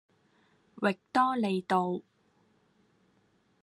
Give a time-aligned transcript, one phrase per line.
[0.81, 2.01] 域多利道